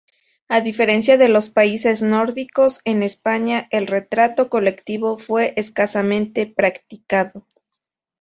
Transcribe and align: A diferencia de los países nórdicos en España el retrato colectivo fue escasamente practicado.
A 0.47 0.61
diferencia 0.61 1.15
de 1.17 1.29
los 1.29 1.49
países 1.51 2.01
nórdicos 2.01 2.81
en 2.85 3.03
España 3.03 3.67
el 3.69 3.85
retrato 3.85 4.49
colectivo 4.49 5.19
fue 5.19 5.53
escasamente 5.57 6.47
practicado. 6.47 7.45